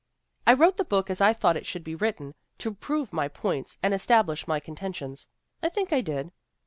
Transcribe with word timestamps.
I 0.47 0.53
wrote 0.53 0.77
the 0.77 0.83
book 0.83 1.11
as 1.11 1.21
I 1.21 1.31
thought 1.31 1.55
it 1.55 1.67
should 1.67 1.83
be 1.83 1.93
written, 1.93 2.33
to 2.57 2.73
prove 2.73 3.13
my 3.13 3.27
points 3.27 3.77
and 3.83 3.93
establish 3.93 4.47
my 4.47 4.59
con 4.59 4.73
tentions. 4.75 5.27
I 5.61 5.69
think 5.69 5.91
it 5.91 6.05
did. 6.05 6.31